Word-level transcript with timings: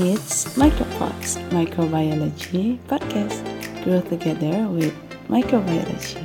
It's 0.00 0.48
Micropods, 0.56 1.36
Microbiology 1.52 2.80
Podcast. 2.88 3.44
Grow 3.84 4.00
together 4.00 4.64
with 4.72 4.96
Microbiology. 5.28 6.16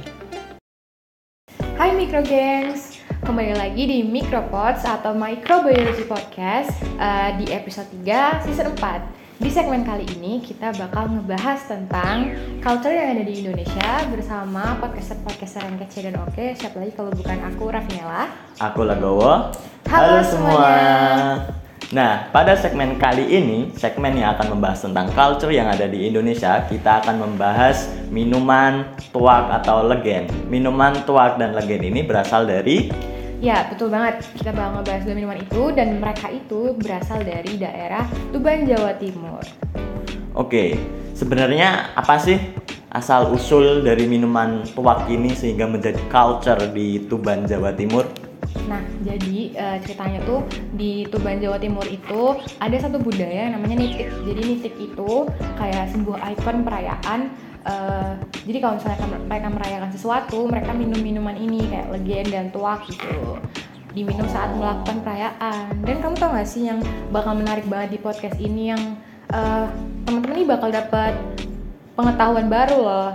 Hai 1.75 1.91
Microgengs, 1.91 2.95
kembali 3.27 3.59
lagi 3.59 3.83
di 3.83 3.99
Micropods 4.07 4.87
atau 4.87 5.11
Microbiology 5.11 6.07
Podcast 6.07 6.71
uh, 6.95 7.35
di 7.35 7.51
episode 7.51 7.91
3 8.07 8.47
season 8.47 8.71
4. 8.71 9.43
Di 9.43 9.51
segmen 9.51 9.83
kali 9.83 10.07
ini 10.15 10.39
kita 10.39 10.71
bakal 10.79 11.11
ngebahas 11.11 11.67
tentang 11.67 12.39
culture 12.63 12.95
yang 12.95 13.19
ada 13.19 13.23
di 13.27 13.43
Indonesia 13.43 14.07
bersama 14.07 14.79
podcaster-podcaster 14.79 15.67
yang 15.67 15.75
kece 15.75 16.07
dan 16.07 16.15
oke. 16.23 16.55
Siapa 16.55 16.79
lagi 16.79 16.95
kalau 16.95 17.11
bukan 17.11 17.35
aku, 17.43 17.67
Rafinella. 17.67 18.31
Aku 18.63 18.87
Lagowo. 18.87 19.51
Halo 19.91 20.23
semuanya. 20.23 21.66
Nah, 21.87 22.27
pada 22.35 22.51
segmen 22.59 22.99
kali 22.99 23.23
ini, 23.31 23.71
segmen 23.79 24.19
yang 24.19 24.35
akan 24.35 24.59
membahas 24.59 24.83
tentang 24.83 25.07
culture 25.15 25.55
yang 25.55 25.71
ada 25.71 25.87
di 25.87 26.11
Indonesia, 26.11 26.67
kita 26.67 26.99
akan 26.99 27.15
membahas 27.23 27.87
minuman 28.11 28.91
tuak 29.15 29.47
atau 29.63 29.87
legen. 29.87 30.27
Minuman 30.51 31.07
tuak 31.07 31.39
dan 31.39 31.55
legen 31.55 31.87
ini 31.87 32.03
berasal 32.03 32.43
dari 32.43 32.91
Ya, 33.39 33.71
betul 33.71 33.87
banget. 33.87 34.19
Kita 34.35 34.51
bakal 34.51 34.81
ngebahas 34.81 35.01
dua 35.07 35.15
minuman 35.15 35.39
itu 35.39 35.61
dan 35.71 35.87
mereka 36.01 36.27
itu 36.27 36.75
berasal 36.75 37.23
dari 37.23 37.55
daerah 37.55 38.03
Tuban, 38.35 38.67
Jawa 38.67 38.91
Timur. 38.99 39.45
Oke, 40.35 40.75
sebenarnya 41.15 41.95
apa 41.95 42.19
sih 42.19 42.35
asal 42.91 43.31
usul 43.31 43.87
dari 43.87 44.11
minuman 44.11 44.67
tuak 44.75 45.07
ini 45.07 45.31
sehingga 45.31 45.69
menjadi 45.71 46.03
culture 46.11 46.67
di 46.75 47.07
Tuban, 47.07 47.47
Jawa 47.47 47.71
Timur? 47.71 48.26
Nah, 48.67 48.83
jadi 49.03 49.55
uh, 49.55 49.77
ceritanya 49.83 50.19
tuh 50.27 50.43
di 50.75 51.07
Tuban 51.07 51.39
Jawa 51.39 51.57
Timur 51.57 51.85
itu 51.87 52.35
ada 52.59 52.77
satu 52.77 52.99
budaya 52.99 53.53
namanya 53.53 53.79
nitik. 53.79 54.11
Jadi 54.27 54.41
nitik 54.43 54.75
itu 54.75 55.11
kayak 55.55 55.91
sebuah 55.95 56.19
ikon 56.37 56.67
perayaan. 56.67 57.31
Uh, 57.67 58.15
jadi 58.47 58.63
kalau 58.63 58.79
misalnya 58.79 59.07
mereka 59.27 59.47
merayakan 59.51 59.91
sesuatu, 59.91 60.47
mereka 60.47 60.71
minum 60.71 60.99
minuman 61.03 61.35
ini 61.35 61.67
kayak 61.67 61.91
legen 61.91 62.25
dan 62.31 62.45
tuak 62.55 62.87
gitu 62.87 63.39
diminum 63.97 64.29
saat 64.29 64.53
melakukan 64.53 65.01
perayaan. 65.01 65.73
Dan 65.81 65.97
kamu 66.05 66.15
tau 66.21 66.29
gak 66.37 66.45
sih 66.45 66.69
yang 66.69 66.79
bakal 67.09 67.33
menarik 67.33 67.65
banget 67.65 67.97
di 67.97 67.99
podcast 67.99 68.37
ini 68.37 68.69
yang 68.71 68.81
uh, 69.33 69.65
teman-teman 70.05 70.37
ini 70.37 70.45
bakal 70.45 70.69
dapat 70.69 71.17
pengetahuan 71.97 72.45
baru 72.45 72.77
loh. 72.77 73.11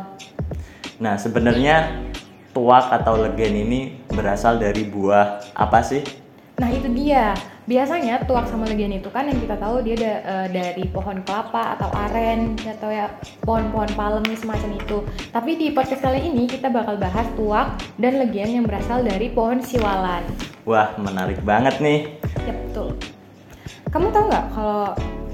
Nah 0.98 1.14
sebenarnya 1.14 2.02
tuak 2.50 2.91
atau 2.91 3.14
legen 3.22 3.55
ini 3.55 4.02
berasal 4.12 4.60
dari 4.60 4.84
buah 4.86 5.41
apa 5.56 5.80
sih? 5.80 6.05
Nah 6.60 6.68
itu 6.68 6.88
dia. 6.92 7.32
Biasanya 7.62 8.27
tuak 8.27 8.50
sama 8.50 8.66
legen 8.66 8.91
itu 8.91 9.06
kan 9.08 9.30
yang 9.30 9.38
kita 9.38 9.55
tahu 9.55 9.86
dia 9.86 9.94
da, 9.94 10.12
uh, 10.27 10.46
dari 10.50 10.82
pohon 10.91 11.22
kelapa 11.22 11.78
atau 11.78 11.88
aren 11.94 12.58
atau 12.58 12.90
ya 12.90 13.06
pohon-pohon 13.46 13.90
palem 13.94 14.27
semacam 14.34 14.77
itu. 14.77 14.98
Tapi 15.30 15.50
di 15.56 15.66
podcast 15.70 16.02
kali 16.02 16.27
ini 16.27 16.50
kita 16.50 16.68
bakal 16.68 16.98
bahas 16.98 17.24
tuak 17.38 17.78
dan 18.02 18.18
legen 18.18 18.62
yang 18.62 18.64
berasal 18.66 19.00
dari 19.06 19.30
pohon 19.30 19.62
siwalan. 19.62 20.27
Wah 20.66 20.90
menarik 20.98 21.38
banget 21.46 21.78
nih. 21.78 22.18
Ya 22.44 22.52
betul. 22.52 22.98
Kamu 23.94 24.10
tahu 24.10 24.24
nggak 24.27 24.46
kalau 24.52 24.90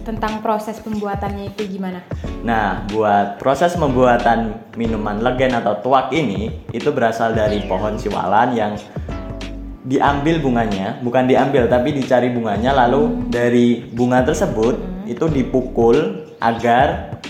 tentang 0.08 0.40
proses 0.40 0.80
pembuatannya 0.80 1.52
itu 1.52 1.68
gimana? 1.68 2.00
Nah, 2.40 2.88
buat 2.88 3.36
proses 3.36 3.76
pembuatan 3.76 4.56
minuman 4.72 5.20
legen 5.20 5.52
atau 5.52 5.76
tuak 5.84 6.08
ini 6.16 6.64
itu 6.72 6.88
berasal 6.88 7.36
dari 7.36 7.68
pohon 7.68 8.00
siwalan 8.00 8.56
yang 8.56 8.72
diambil 9.84 10.40
bunganya, 10.40 10.96
bukan 11.04 11.28
diambil 11.28 11.68
tapi 11.68 11.92
dicari 11.92 12.32
bunganya 12.32 12.72
lalu 12.72 13.04
hmm. 13.04 13.28
dari 13.28 13.84
bunga 13.92 14.24
tersebut 14.24 14.80
hmm. 14.80 15.12
itu 15.12 15.28
dipukul 15.28 16.24
agar 16.40 17.20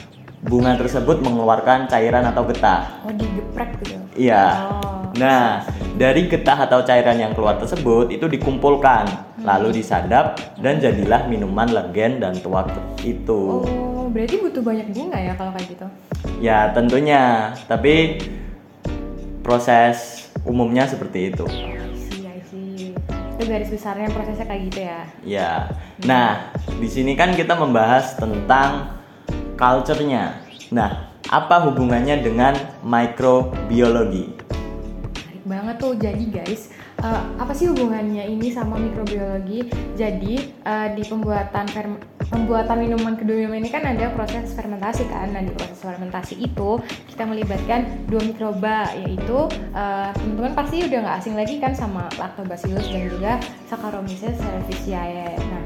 bunga 0.47 0.79
tersebut 0.79 1.19
mengeluarkan 1.19 1.91
cairan 1.91 2.31
atau 2.31 2.47
getah. 2.47 3.03
Oh, 3.03 3.11
digeprek 3.11 3.75
gitu. 3.83 3.99
Iya. 4.15 4.71
Oh. 4.71 5.11
Nah, 5.19 5.67
dari 5.99 6.31
getah 6.31 6.63
atau 6.63 6.87
cairan 6.87 7.19
yang 7.19 7.35
keluar 7.35 7.59
tersebut 7.59 8.15
itu 8.15 8.31
dikumpulkan. 8.31 9.28
Lalu 9.43 9.83
disadap 9.83 10.39
dan 10.59 10.83
jadilah 10.83 11.27
minuman 11.31 11.71
legen 11.71 12.19
dan 12.19 12.35
tuak 12.39 12.71
itu. 13.07 13.63
Oh, 13.63 14.11
berarti 14.11 14.37
butuh 14.43 14.63
banyak 14.63 14.89
bunga 14.91 15.19
ya 15.19 15.33
kalau 15.39 15.55
kayak 15.55 15.69
gitu? 15.71 15.87
Ya, 16.43 16.71
tentunya. 16.75 17.55
Tapi 17.71 18.23
proses 19.43 20.29
umumnya 20.43 20.87
seperti 20.87 21.35
itu. 21.35 21.47
Iya 21.49 22.35
sih. 22.47 22.93
Itu 23.39 23.43
garis 23.47 23.71
besarnya 23.71 24.11
prosesnya 24.11 24.47
kayak 24.47 24.63
gitu 24.71 24.81
ya. 24.83 25.01
Ya. 25.23 25.51
Nah, 26.07 26.51
di 26.79 26.89
sini 26.91 27.15
kan 27.15 27.35
kita 27.35 27.55
membahas 27.55 28.19
tentang 28.19 28.99
culture-nya. 29.59 30.43
Nah, 30.71 31.11
apa 31.29 31.67
hubungannya 31.69 32.23
dengan 32.23 32.55
mikrobiologi? 32.81 34.38
Banget 35.49 35.81
tuh. 35.81 35.97
Jadi 35.97 36.25
guys 36.29 36.71
uh, 37.01 37.25
apa 37.41 37.57
sih 37.57 37.73
hubungannya 37.73 38.29
ini 38.29 38.53
sama 38.53 38.77
mikrobiologi? 38.77 39.67
Jadi 39.97 40.53
uh, 40.69 40.93
di 40.93 41.03
pembuatan 41.09 41.67
pembuatan 42.29 42.85
minuman 42.85 43.17
kedua 43.17 43.49
ini 43.49 43.73
kan 43.73 43.89
ada 43.89 44.13
proses 44.13 44.53
fermentasi 44.53 45.09
kan. 45.09 45.33
Nah 45.33 45.43
di 45.43 45.53
proses 45.57 45.81
fermentasi 45.81 46.37
itu 46.37 46.79
kita 47.09 47.25
melibatkan 47.25 48.07
dua 48.07 48.21
mikroba 48.23 48.93
yaitu 48.95 49.49
uh, 49.73 50.13
teman-teman 50.13 50.53
pasti 50.53 50.85
udah 50.85 50.99
nggak 51.03 51.17
asing 51.25 51.35
lagi 51.35 51.57
kan 51.57 51.73
sama 51.73 52.07
lactobacillus 52.21 52.87
dan 52.93 53.09
juga 53.09 53.33
saccharomyces 53.67 54.37
cerevisiae. 54.37 55.35
Nah 55.41 55.65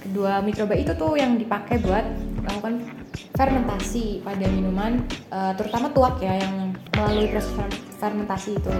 kedua 0.00 0.38
mikroba 0.46 0.78
itu 0.78 0.94
tuh 0.94 1.18
yang 1.18 1.34
dipakai 1.34 1.82
buat 1.82 2.06
melakukan 2.44 2.86
fermentasi 3.34 4.22
pada 4.22 4.46
minuman 4.46 5.02
uh, 5.34 5.50
terutama 5.58 5.90
tuak 5.90 6.22
ya 6.22 6.38
yang 6.38 6.70
melalui 6.94 7.26
proses 7.32 7.50
fermentasi 7.98 8.54
itu 8.54 8.70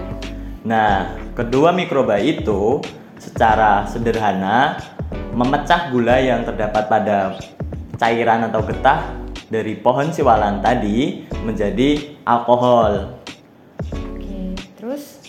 Nah, 0.65 1.13
kedua 1.37 1.69
mikroba 1.69 2.17
itu 2.17 2.81
secara 3.21 3.85
sederhana 3.85 4.81
memecah 5.29 5.93
gula 5.93 6.17
yang 6.17 6.41
terdapat 6.41 6.89
pada 6.89 7.37
cairan 8.01 8.49
atau 8.49 8.65
getah 8.65 9.13
dari 9.45 9.77
pohon 9.77 10.09
siwalan 10.09 10.65
tadi 10.65 11.29
menjadi 11.45 12.17
alkohol. 12.25 13.21
Oke, 13.93 14.57
terus 14.73 15.21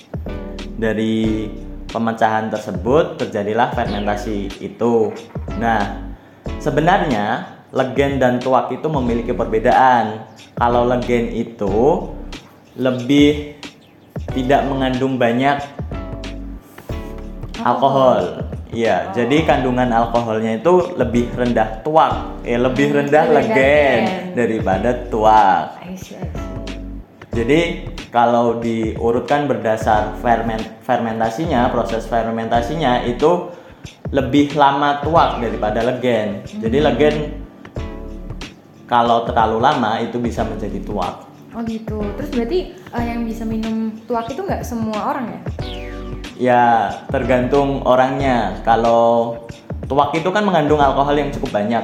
dari 0.80 1.52
pemecahan 1.92 2.48
tersebut 2.48 3.20
terjadilah 3.20 3.76
fermentasi 3.76 4.64
itu. 4.64 5.12
Nah, 5.60 6.16
sebenarnya 6.64 7.60
legen 7.76 8.16
dan 8.16 8.41
tuak 8.41 8.72
itu 8.72 8.88
memiliki 8.88 9.36
perbedaan. 9.36 10.25
Kalau 10.56 10.88
legen 10.88 11.28
itu 11.36 12.08
lebih 12.76 13.56
tidak 14.36 14.69
mengandung 14.69 15.16
banyak 15.16 15.56
alkohol. 17.64 18.44
Iya, 18.76 19.08
oh. 19.08 19.14
jadi 19.16 19.36
kandungan 19.48 19.88
alkoholnya 19.88 20.60
itu 20.60 20.92
lebih 21.00 21.32
rendah 21.32 21.80
tuak, 21.80 22.44
eh 22.44 22.60
lebih 22.60 22.92
hmm, 22.92 22.96
rendah 23.00 23.25
legen 23.32 24.00
daripada 24.36 24.92
tuak. 25.08 25.80
Jadi 27.32 27.60
kalau 28.12 28.60
diurutkan 28.60 29.48
berdasar 29.48 30.20
ferment 30.20 30.60
fermentasinya, 30.84 31.72
proses 31.72 32.04
fermentasinya 32.04 33.08
itu 33.08 33.48
lebih 34.12 34.52
lama 34.52 35.00
tuak 35.00 35.41
daripada 35.41 35.80
legen. 35.80 36.44
Jadi 36.44 36.76
hmm. 36.76 36.86
legen 36.92 37.16
kalau 38.86 39.26
terlalu 39.26 39.58
lama 39.58 39.98
itu 40.04 40.20
bisa 40.20 40.46
menjadi 40.46 40.78
tuak. 40.84 41.25
Oh 41.56 41.65
gitu. 41.65 42.05
Terus 42.21 42.31
berarti 42.37 42.59
uh, 42.93 43.00
yang 43.00 43.25
bisa 43.25 43.49
minum 43.49 43.97
tuak 44.05 44.28
itu 44.28 44.44
nggak 44.44 44.61
semua 44.61 45.17
orang 45.17 45.26
ya? 45.32 45.41
Ya 46.37 46.64
tergantung 47.08 47.81
orangnya. 47.88 48.61
Kalau 48.61 49.41
tuak 49.88 50.12
itu 50.12 50.29
kan 50.29 50.44
mengandung 50.44 50.85
alkohol 50.85 51.17
yang 51.17 51.32
cukup 51.32 51.56
banyak, 51.56 51.81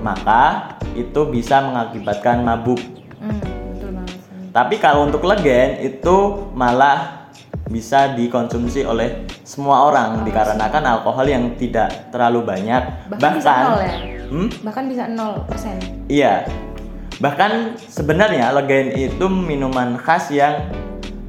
maka 0.00 0.72
itu 0.96 1.28
bisa 1.28 1.60
mengakibatkan 1.60 2.40
mabuk. 2.40 2.80
Hmm, 3.20 3.36
betul 3.76 4.00
banget. 4.00 4.16
Tapi 4.56 4.74
kalau 4.80 5.04
untuk 5.12 5.28
legen 5.28 5.76
itu 5.84 6.48
malah 6.56 7.28
bisa 7.68 8.16
dikonsumsi 8.16 8.88
oleh 8.88 9.28
semua 9.44 9.92
orang 9.92 10.22
oh, 10.22 10.24
dikarenakan 10.24 10.84
alkohol 10.86 11.26
yang 11.28 11.52
tidak 11.58 12.08
terlalu 12.14 12.46
banyak 12.46 13.10
bahkan, 13.10 13.10
bahkan 13.10 13.32
bisa 13.42 13.52
nol 13.58 13.80
ya? 13.82 13.94
Hmm? 14.30 14.48
bahkan 14.62 14.84
bisa 14.86 15.04
nol 15.10 15.32
persen 15.50 15.74
iya 16.06 16.46
Bahkan 17.16 17.80
sebenarnya 17.80 18.52
legen 18.52 18.92
itu 18.92 19.24
minuman 19.28 19.96
khas 19.96 20.28
yang 20.28 20.68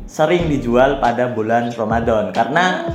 sering 0.04 0.52
dijual 0.52 1.00
pada 1.00 1.32
bulan 1.32 1.72
Ramadan 1.72 2.36
karena 2.36 2.92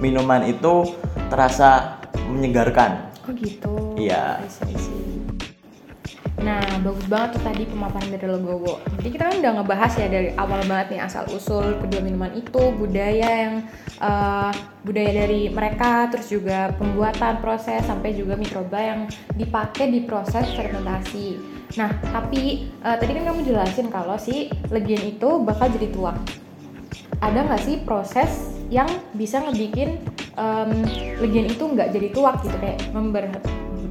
minuman 0.00 0.48
itu 0.48 0.96
terasa 1.28 2.00
menyegarkan. 2.32 3.12
Oh 3.28 3.32
gitu. 3.36 3.92
Iya. 4.00 4.40
Nah, 6.40 6.64
bagus 6.80 7.04
banget 7.04 7.36
tuh 7.36 7.42
tadi 7.44 7.68
pemaparan 7.68 8.08
dari 8.08 8.24
Legowo. 8.24 8.80
Jadi 8.96 9.08
kita 9.12 9.28
kan 9.28 9.36
udah 9.44 9.52
ngebahas 9.60 9.92
ya 10.00 10.06
dari 10.08 10.28
awal 10.40 10.64
banget 10.64 10.96
nih 10.96 11.00
asal 11.04 11.28
usul 11.28 11.76
kedua 11.84 12.00
minuman 12.00 12.32
itu, 12.32 12.62
budaya 12.80 13.28
yang 13.28 13.54
uh, 14.00 14.48
budaya 14.80 15.28
dari 15.28 15.52
mereka, 15.52 16.08
terus 16.08 16.32
juga 16.32 16.72
pembuatan 16.80 17.44
proses 17.44 17.84
sampai 17.84 18.16
juga 18.16 18.40
mikroba 18.40 18.80
yang 18.80 19.00
dipakai 19.36 19.92
di 19.92 20.00
proses 20.08 20.48
fermentasi. 20.56 21.59
Nah, 21.78 21.90
tapi 22.10 22.66
uh, 22.82 22.98
tadi 22.98 23.14
kan 23.14 23.30
kamu 23.30 23.46
jelasin 23.46 23.86
kalau 23.94 24.18
si 24.18 24.50
legian 24.74 25.02
itu 25.06 25.28
bakal 25.46 25.70
jadi 25.70 25.86
tuak. 25.94 26.16
Ada 27.22 27.46
nggak 27.46 27.62
sih 27.62 27.76
proses 27.86 28.50
yang 28.72 28.88
bisa 29.14 29.42
ngebikin 29.44 30.02
um, 30.34 30.82
legian 31.20 31.46
itu 31.46 31.62
nggak 31.62 31.94
jadi 31.94 32.08
tuak 32.10 32.42
gitu 32.42 32.56
kayak 32.58 32.78
member 32.90 33.26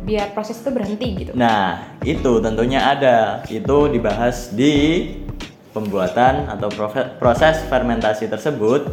biar 0.03 0.33
proses 0.33 0.57
itu 0.57 0.73
berhenti 0.73 1.07
gitu. 1.21 1.31
Nah, 1.37 1.93
itu 2.01 2.41
tentunya 2.41 2.81
ada. 2.81 3.45
Itu 3.45 3.87
dibahas 3.93 4.49
di 4.49 5.05
pembuatan 5.69 6.49
atau 6.49 6.67
proses 7.21 7.61
fermentasi 7.69 8.25
tersebut. 8.25 8.89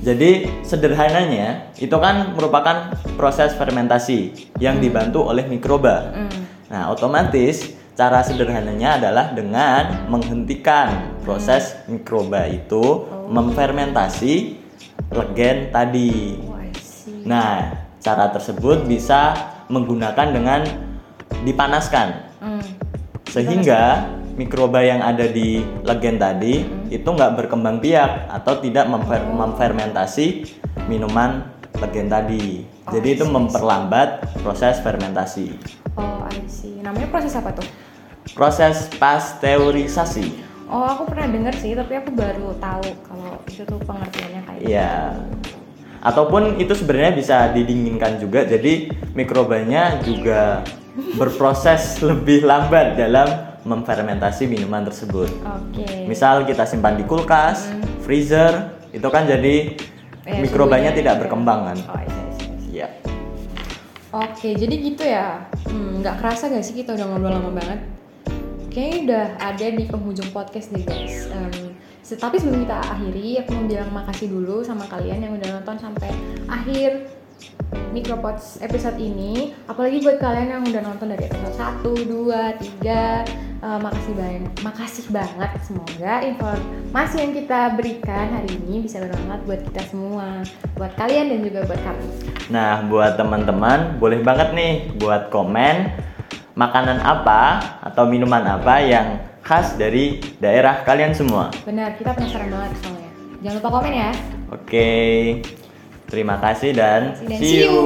Jadi 0.00 0.48
sederhananya 0.64 1.74
itu 1.76 1.92
kan 1.98 2.32
merupakan 2.32 2.94
proses 3.20 3.52
fermentasi 3.58 4.48
yang 4.62 4.80
dibantu 4.80 5.28
oleh 5.28 5.44
mikroba. 5.44 6.14
Hmm. 6.14 6.40
Nah, 6.72 6.94
otomatis 6.94 7.75
cara 7.96 8.20
sederhananya 8.20 9.00
adalah 9.00 9.32
dengan 9.32 10.12
menghentikan 10.12 11.16
proses 11.24 11.72
mikroba 11.88 12.44
itu 12.44 13.08
oh. 13.08 13.26
memfermentasi 13.32 14.60
legen 15.16 15.72
tadi. 15.72 16.36
Oh, 16.44 16.60
nah, 17.24 17.72
cara 18.04 18.28
tersebut 18.30 18.84
bisa 18.84 19.34
menggunakan 19.72 20.28
dengan 20.30 20.60
dipanaskan 21.42 22.36
hmm. 22.38 22.64
sehingga 23.32 24.06
mikroba 24.36 24.84
yang 24.84 25.00
ada 25.02 25.26
di 25.26 25.64
legen 25.82 26.20
tadi 26.20 26.62
hmm. 26.62 26.92
itu 26.92 27.08
nggak 27.08 27.34
berkembang 27.34 27.82
biak 27.82 28.30
atau 28.30 28.60
tidak 28.62 28.86
memfer 28.86 29.24
oh. 29.24 29.34
memfermentasi 29.34 30.46
minuman 30.86 31.50
legen 31.82 32.06
tadi 32.06 32.62
oh, 32.86 32.92
jadi 32.94 33.08
itu 33.18 33.24
memperlambat 33.26 34.38
proses 34.44 34.78
fermentasi 34.84 35.58
oh 35.98 36.22
I 36.30 36.46
see 36.46 36.78
namanya 36.78 37.10
proses 37.10 37.34
apa 37.34 37.50
tuh 37.56 37.66
proses 38.34 38.88
pasteurisasi 38.96 40.48
Oh, 40.66 40.82
aku 40.82 41.06
pernah 41.06 41.30
dengar 41.30 41.54
sih, 41.54 41.78
tapi 41.78 41.94
aku 41.94 42.10
baru 42.10 42.50
tahu 42.58 42.90
kalau 43.06 43.38
itu 43.46 43.62
tuh 43.62 43.78
pengertiannya 43.86 44.40
kayak 44.50 44.60
Iya. 44.66 45.14
Gitu 45.14 45.56
ataupun 46.06 46.62
itu 46.62 46.70
sebenarnya 46.70 47.12
bisa 47.18 47.36
didinginkan 47.50 48.22
juga 48.22 48.46
jadi 48.46 48.94
mikrobanya 49.18 49.98
juga 50.06 50.62
berproses 51.18 51.98
lebih 52.08 52.46
lambat 52.46 52.94
dalam 52.94 53.58
memfermentasi 53.66 54.46
minuman 54.46 54.86
tersebut. 54.86 55.26
Oke. 55.42 55.82
Okay. 55.82 56.06
Misal 56.06 56.46
kita 56.46 56.62
simpan 56.62 56.94
di 56.94 57.02
kulkas, 57.02 57.66
hmm. 57.66 58.06
freezer, 58.06 58.78
itu 58.94 59.08
kan 59.10 59.26
jadi 59.26 59.74
eh, 60.22 60.38
mikrobanya 60.38 60.94
tidak 60.94 61.26
berkembang 61.26 61.74
kan. 61.74 61.78
Oh, 61.90 61.98
iya, 61.98 62.06
iya, 62.06 62.22
iya. 62.30 62.46
iya. 62.70 62.88
Oke, 64.14 64.54
jadi 64.54 64.74
gitu 64.78 65.02
ya. 65.02 65.50
Hmm, 65.66 65.98
nggak 65.98 66.14
kerasa 66.22 66.46
gak 66.46 66.62
sih 66.62 66.78
kita 66.78 66.94
udah 66.94 67.10
ngobrol 67.10 67.34
lama 67.34 67.50
banget? 67.58 67.95
Kayaknya 68.76 68.98
udah 69.08 69.26
ada 69.40 69.66
di 69.72 69.84
penghujung 69.88 70.28
podcast 70.36 70.68
deh 70.68 70.84
guys. 70.84 71.32
Um, 71.32 71.72
tapi 72.04 72.36
sebelum 72.36 72.68
kita 72.68 72.76
akhiri, 72.76 73.40
aku 73.40 73.56
mau 73.56 73.64
bilang 73.64 73.88
makasih 73.88 74.28
dulu 74.28 74.60
sama 74.60 74.84
kalian 74.84 75.24
yang 75.24 75.32
udah 75.32 75.48
nonton 75.56 75.80
sampai 75.80 76.12
akhir 76.44 77.08
Micropods 77.96 78.60
episode 78.60 79.00
ini. 79.00 79.56
Apalagi 79.64 80.04
buat 80.04 80.20
kalian 80.20 80.60
yang 80.60 80.62
udah 80.68 80.82
nonton 80.92 81.08
dari 81.08 81.24
episode 81.24 81.56
1, 81.56 82.04
2, 82.04 82.84
3. 82.84 83.64
Uh, 83.64 83.80
makasih 83.80 84.12
banyak, 84.12 84.52
makasih 84.60 85.06
banget. 85.08 85.50
Semoga 85.64 86.12
informasi 86.20 87.16
yang 87.16 87.32
kita 87.32 87.60
berikan 87.80 88.28
hari 88.28 88.60
ini 88.60 88.84
bisa 88.84 89.00
bermanfaat 89.00 89.40
buat 89.48 89.60
kita 89.72 89.82
semua, 89.88 90.44
buat 90.76 90.92
kalian 91.00 91.32
dan 91.32 91.40
juga 91.40 91.64
buat 91.64 91.80
kami. 91.80 92.06
Nah, 92.52 92.84
buat 92.92 93.16
teman-teman, 93.16 93.96
boleh 93.96 94.20
banget 94.20 94.52
nih 94.52 94.72
buat 95.00 95.32
komen 95.32 96.12
makanan 96.56 97.04
apa 97.04 97.60
atau 97.84 98.08
minuman 98.08 98.40
apa 98.48 98.80
yang 98.80 99.20
khas 99.44 99.76
dari 99.76 100.24
daerah 100.40 100.80
kalian 100.88 101.12
semua. 101.12 101.52
Benar, 101.68 102.00
kita 102.00 102.16
penasaran 102.16 102.48
banget 102.48 102.72
soalnya. 102.80 103.10
Jangan 103.44 103.56
lupa 103.60 103.68
komen 103.76 103.92
ya. 103.92 104.10
Oke. 104.48 104.90
Terima 106.08 106.40
kasih 106.40 106.72
dan, 106.72 107.12
dan 107.28 107.38
see, 107.38 107.68
you. 107.68 107.76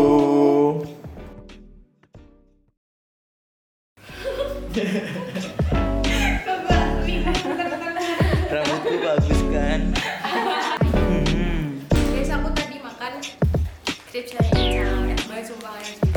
Rambutku 8.51 8.95
bagus 9.03 9.41
kan? 9.51 9.81
hmm. 11.11 11.83
Guys, 11.91 12.31
aku 12.31 12.49
tadi 12.55 12.77
makan 12.79 13.13
chips 14.15 14.31
dari. 14.39 14.79
Baik 15.27 15.45
sumpah 15.49 16.10